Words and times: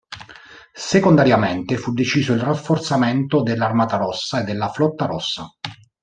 Secondariamente, 0.73 1.77
fu 1.77 1.93
deciso 1.93 2.33
il 2.33 2.39
rafforzamento 2.41 3.43
dell'Armata 3.43 3.97
Rossa 3.97 4.41
e 4.41 4.43
della 4.43 4.69
Flotta 4.69 5.05
Rossa. 5.05 5.45